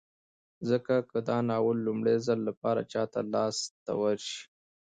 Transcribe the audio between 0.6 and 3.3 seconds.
ځکه که دا ناول د لومړي ځل لپاره چاته